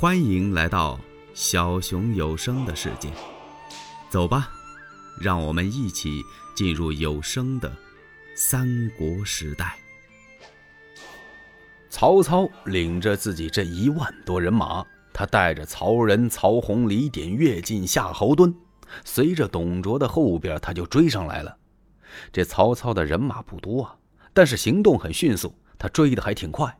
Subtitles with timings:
[0.00, 0.98] 欢迎来到
[1.34, 3.10] 小熊有声的世界，
[4.08, 4.48] 走吧，
[5.20, 6.22] 让我们一起
[6.56, 7.70] 进入有声的
[8.34, 9.78] 三国时代。
[11.90, 14.82] 曹操领着自己这一万多人马，
[15.12, 18.54] 他带着曹仁、曹洪、李典跃进夏侯惇，
[19.04, 21.58] 随着董卓的后边，他就追上来了。
[22.32, 23.96] 这曹操的人马不多啊，
[24.32, 26.78] 但是行动很迅速，他追的还挺快。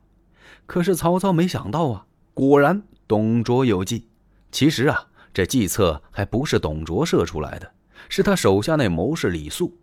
[0.65, 2.83] 可是曹操没想到啊，果然。
[3.11, 4.07] 董卓有计，
[4.53, 7.69] 其实啊，这计策还不是董卓设出来的，
[8.09, 9.77] 是他手下那谋士李肃。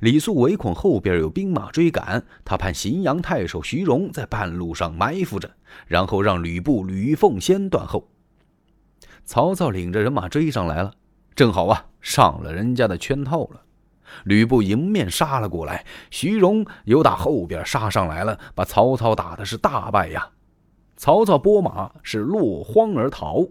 [0.00, 5.48] 李肃唯恐后边有兵马追赶，他派荥阳太守徐荣在半路上埋伏着，
[5.86, 8.08] 然后让吕布、吕奉先断后。
[9.24, 10.92] 曹操领着人马追上来了，
[11.36, 13.62] 正好啊，上了人家的圈套了。
[14.24, 20.30] 吕布迎面杀了过来，徐荣又打后边杀上来了，把曹操打的是大败呀。
[20.96, 23.46] 曹操拨马是落荒而逃，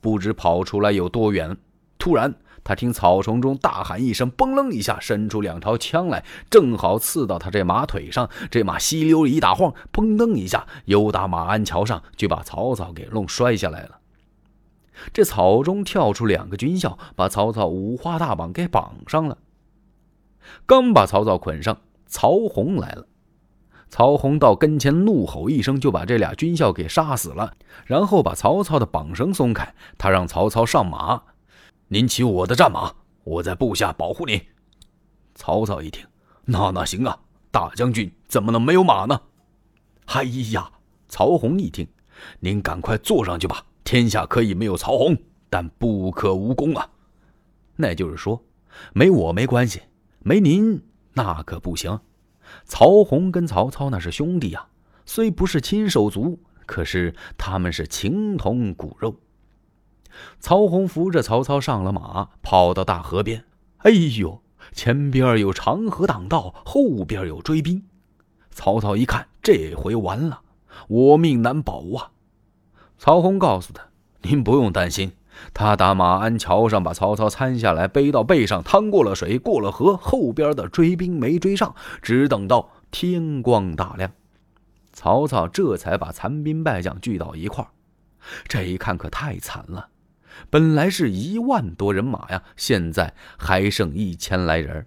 [0.00, 1.56] 不知跑出来有多远。
[1.98, 8.28] 突然，他听草丛中大喊一声，嘣楞一下，伸出两条枪来，正好刺到他这马腿上。
[8.50, 13.98] 这马稀溜一大晃，砰噔一下，又打马鞍桥上，就把曹操给弄摔下来了。
[15.12, 19.38] 这草中跳出两个军校，把曹操五花大绑给绑上了。
[20.66, 23.06] 刚把曹操捆上，曹洪来了。
[23.94, 27.54] 曹洪到跟前，怒吼一声，就把这俩军校给杀死了。
[27.84, 31.22] 然后把曹操的绑绳松开，他让曹操上马
[31.86, 34.42] ：“您骑我的战马，我在部下保护你。”
[35.36, 36.04] 曹操一听，
[36.44, 37.16] 那那行啊，
[37.52, 39.20] 大将军怎么能没有马呢？
[40.06, 40.68] 哎呀，
[41.08, 41.86] 曹洪一听，
[42.40, 43.64] 您赶快坐上去吧。
[43.84, 45.16] 天下可以没有曹洪，
[45.48, 46.90] 但不可无功啊。
[47.76, 48.42] 那就是说，
[48.92, 49.82] 没我没关系，
[50.18, 52.00] 没您那可不行。
[52.64, 54.66] 曹洪跟曹操那是兄弟呀，
[55.04, 59.16] 虽不是亲手足，可是他们是情同骨肉。
[60.38, 63.44] 曹洪扶着曹操上了马，跑到大河边。
[63.78, 64.40] 哎呦，
[64.72, 67.84] 前边有长河挡道，后边有追兵。
[68.50, 70.42] 曹操一看，这回完了，
[70.88, 72.12] 我命难保啊！
[72.96, 73.88] 曹洪告诉他
[74.22, 75.12] ：“您不用担心。”
[75.52, 79.96] 他打马鞍桥上，把曹操搀下来，背到背上，趟过了水，过了河。
[79.96, 84.12] 后边的追兵没追上，只等到天光大亮，
[84.92, 87.68] 曹操这才把残兵败将聚到一块儿。
[88.48, 89.88] 这一看可太惨了，
[90.50, 94.86] 本来是一万多人马呀，现在还剩一千来人。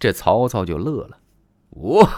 [0.00, 1.18] 这曹操就乐了，
[1.70, 2.10] 哇，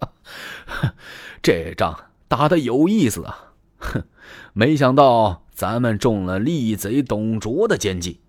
[1.42, 3.47] 这仗打得有意思啊！
[3.78, 4.04] 哼。
[4.52, 8.20] 没想到咱们中了逆贼董卓的奸计，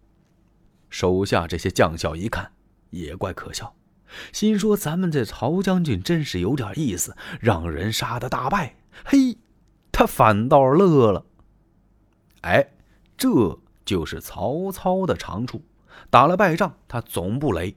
[0.90, 2.54] 手下这些将校一看
[2.92, 3.76] 也怪可笑，
[4.32, 8.78] 心说咱们这曹将军真是有点意思，让人杀的大败。
[9.04, 9.38] 嘿，
[9.92, 11.26] 他反倒乐了。
[12.42, 12.72] 哎，
[13.18, 15.62] 这就是曹操的长处，
[16.10, 17.76] 打了败仗他总不雷。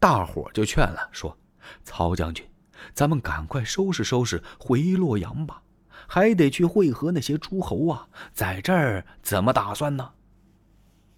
[0.00, 1.38] 大伙就劝了，说
[1.84, 2.44] ：“曹将军，
[2.92, 5.62] 咱们赶快收拾收拾，回洛阳吧。”
[6.06, 10.12] 还得去会合那些诸侯啊，在这儿怎么打算呢？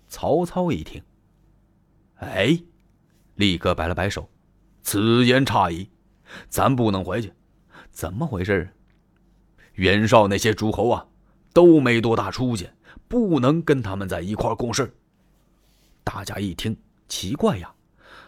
[0.08, 1.02] 曹操一听，
[2.16, 2.58] 哎，
[3.34, 4.28] 立刻摆了摆手
[4.82, 5.90] ：“此言差矣，
[6.48, 7.32] 咱不能回去。
[7.90, 8.70] 怎么回事？
[9.74, 11.06] 袁绍那些诸侯啊，
[11.52, 12.70] 都没多大出息，
[13.06, 14.94] 不能跟他们在一块共事。”
[16.02, 16.74] 大家一听，
[17.06, 17.74] 奇怪呀，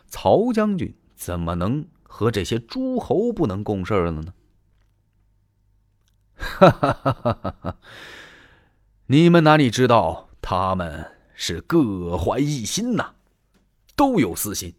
[0.06, 4.34] 曹将军怎么能和这些诸侯不能共事了呢？
[6.40, 7.76] 哈哈哈哈哈哈！
[9.06, 13.10] 你们哪里知道，他们是各怀一心呐，
[13.94, 14.74] 都有私心。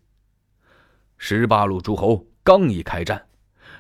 [1.18, 3.28] 十八路诸侯刚一开战，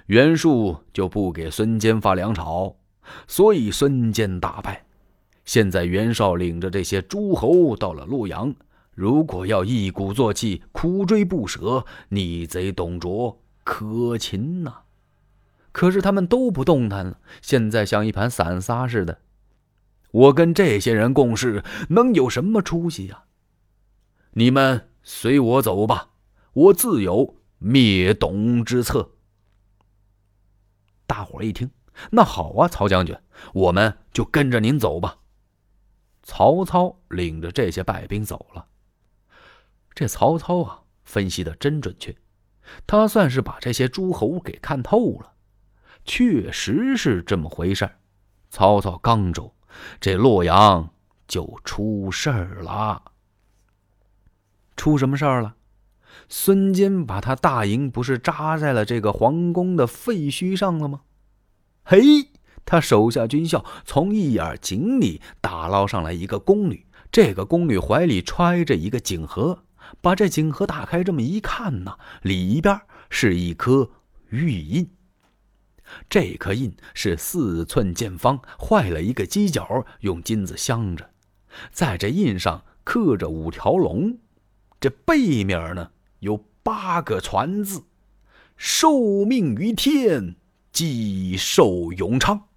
[0.05, 2.75] 袁术就不给孙坚发粮草，
[3.27, 4.85] 所以孙坚大败。
[5.43, 8.53] 现在袁绍领着这些诸侯到了洛阳，
[8.93, 14.81] 如果要一鼓作气，苦追不舍，逆贼董卓可擒呐！
[15.71, 19.21] 可是他们都不动弹了，现在像一盘散沙似的。
[20.11, 23.23] 我跟这些人共事，能有什么出息呀？
[24.31, 26.09] 你们随我走吧，
[26.53, 29.11] 我自有灭董之策。
[31.07, 31.71] 大伙一听，
[32.11, 33.17] 那好啊，曹将军，
[33.53, 35.19] 我们就跟着您走吧。
[36.23, 38.67] 曹操领着这些败兵走了。
[39.93, 42.15] 这曹操啊，分析的真准确，
[42.85, 45.33] 他算是把这些诸侯给看透了。
[46.05, 47.89] 确实是这么回事
[48.49, 49.53] 曹操刚走，
[49.99, 50.89] 这洛阳
[51.27, 53.01] 就出事儿了。
[54.75, 55.55] 出什么事儿了？
[56.27, 61.01] 孙坚把他大营不是扎在了这个皇宫的废墟上了吗？
[61.83, 61.99] 嘿，
[62.65, 69.63] 他手下军校从一眼井里打捞上来一个宫女，这个宫女怀里揣着一个锦盒，
[70.01, 73.89] 把这锦盒打开，这么一看呢，里边是一颗
[74.29, 74.89] 玉印。
[76.09, 81.09] 这颗印是四寸见方，坏了一个犄角，用金子镶着，
[81.71, 84.17] 在这印上刻着五条龙，
[84.79, 87.83] 这背面呢有八个传字
[88.57, 90.35] ：“受命于天，
[90.71, 92.47] 既寿永昌。”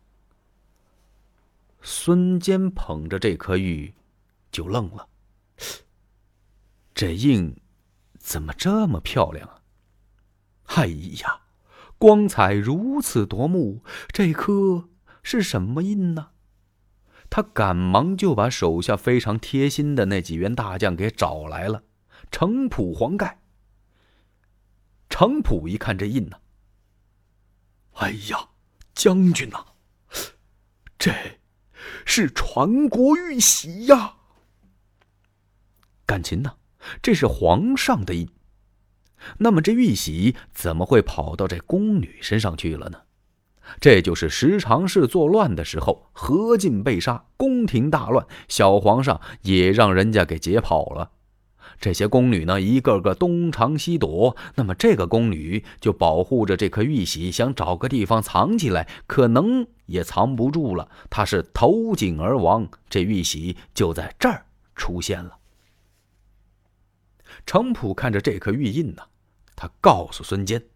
[1.82, 3.94] 孙坚捧着这颗玉，
[4.50, 5.08] 就愣了。
[6.94, 7.56] 这印
[8.18, 9.60] 怎么这么漂亮啊？
[10.66, 11.40] 哎呀，
[11.98, 14.88] 光彩如此夺目，这颗
[15.22, 16.30] 是什么印呢？
[17.30, 21.82] 他赶忙就把手下非常贴心的那几员大将给找来了。
[22.30, 23.40] 程普、黄盖。
[25.08, 26.38] 程普一看这印呢，
[27.94, 28.48] 哎呀，
[28.94, 29.64] 将军呐，
[30.98, 31.40] 这……
[32.06, 34.16] 是传国玉玺呀！
[36.06, 36.56] 感情呢？
[37.02, 38.28] 这是皇上的印。
[39.38, 42.98] 那么这玉玺怎么会跑到这宫女身上去了呢？
[43.80, 51.12] 这就是十常侍作乱的时候，何进被杀，宫廷大乱，小皇上也让人家给劫跑了。
[51.80, 60.88] 这些宫女呢，一个个东藏西躲，那么这个宫女就保护着这颗玉玺，想找个地方藏起来，可能也藏不住了。
[61.08, 64.44] 她是投井而亡，这玉玺就在这儿
[64.76, 65.38] 出现了。
[67.46, 69.02] 程普看着这颗玉印呢，
[69.56, 70.68] 他告诉孙坚：“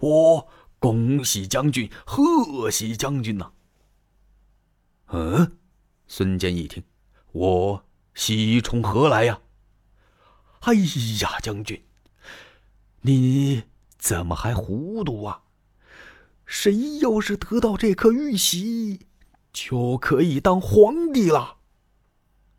[0.00, 3.52] 我恭喜将军，贺喜将军呐！”
[5.12, 5.58] 嗯，
[6.06, 6.82] 孙坚一听，
[7.32, 7.84] 我
[8.14, 9.40] 喜从何来呀？
[10.60, 11.82] 哎呀，将军，
[13.00, 13.64] 你
[13.98, 15.42] 怎么还糊涂啊？
[16.44, 19.06] 谁要是得到这颗玉玺，
[19.52, 21.58] 就可以当皇帝了。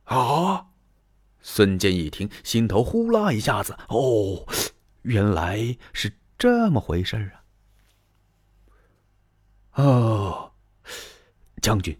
[0.05, 0.67] 啊！
[1.41, 3.77] 孙坚一听，心头呼啦一下子。
[3.89, 4.45] 哦，
[5.03, 7.31] 原来是这么回事
[9.71, 9.83] 啊！
[9.83, 10.51] 哦，
[11.61, 11.97] 将军，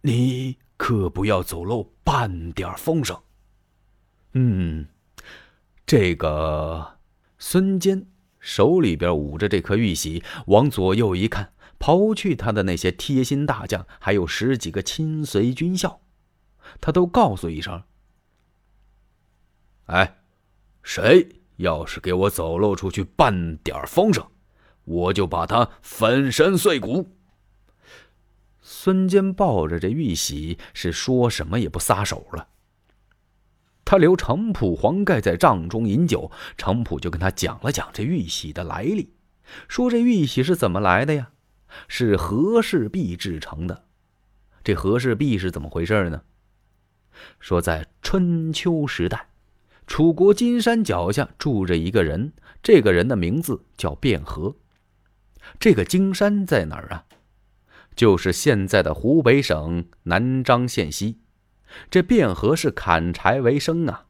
[0.00, 3.20] 你可不要走漏半点风声。
[4.32, 4.88] 嗯。
[5.84, 6.98] 这个
[7.38, 8.06] 孙坚
[8.38, 16.00] 手里边捂着这颗玉玺，往左右一看，刨去他的那些贴心大将，还有十几个亲随军校，
[16.80, 17.82] 他都告诉一声
[19.86, 20.22] ：“哎，
[20.82, 24.26] 谁要是给我走漏出去半点风声，
[24.84, 27.16] 我就把他粉身碎骨。”
[28.60, 32.48] 孙坚抱着这玉玺，是说什么也不撒手了。
[33.84, 39.12] 他留程普、黄盖在帐中饮酒，程普就跟他讲了讲这玉玺的来历，
[39.68, 41.30] 说这玉玺是怎么来的呀？
[41.88, 43.84] 是和氏璧制成的。
[44.62, 46.22] 这和氏璧是怎么回事呢？
[47.40, 49.28] 说在春秋时代，
[49.92, 54.56] 楚国金山脚下住着一个人，这个人的名字叫卞和。
[55.60, 57.04] 这个金山在哪儿啊？
[57.94, 61.20] 就是现在的湖北省南漳县西。
[61.90, 64.06] 这卞和是砍柴为生啊。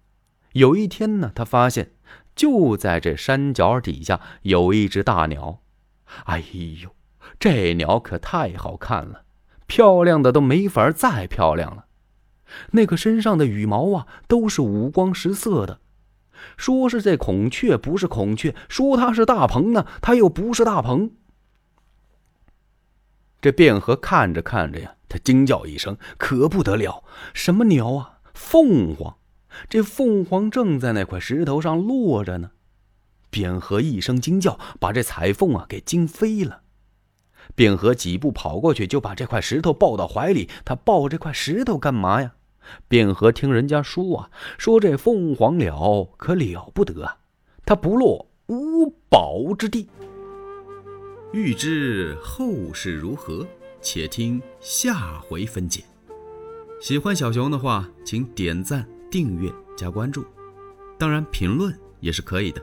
[0.53, 1.95] 有一天呢，他发现
[2.37, 5.63] 就在这山脚底下有一只大鸟。
[6.27, 6.45] 哎
[6.81, 6.95] 呦，
[7.41, 9.25] 这鸟可太好看了，
[9.67, 11.87] 漂亮的都没法再漂亮了。
[12.73, 15.81] 那个身上的羽毛啊，都是五光十色的。
[16.57, 21.13] 说是这孔雀不是孔雀，说它是大鹏呢，它又不是大鹏。
[23.41, 24.95] 这卞和看着看着呀。
[25.09, 27.05] 他惊叫一声，可不得了！
[27.35, 28.21] 什么鸟啊？
[28.33, 29.19] 凤凰！
[29.69, 32.53] 这凤凰正在那块石头上落着呢。
[33.31, 36.63] 卞和一声惊叫，把这彩凤啊给惊飞了。
[37.55, 40.49] 卞和几步跑过去，就把这块石头抱到怀里。
[40.65, 42.33] 他抱这块石头干嘛呀？
[42.89, 47.19] 卞和听人家说啊，说这凤凰鸟可了不得啊，
[47.65, 49.89] 它不落无宝之地。
[51.33, 53.47] 欲知后事如何？
[53.81, 55.83] 且听下回分解。
[56.81, 60.25] 喜欢小熊的话，请点赞、订阅、加关注，
[60.99, 62.63] 当然评论也是可以的。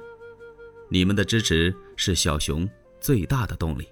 [0.87, 3.87] 你们的支持是小熊最大的动力。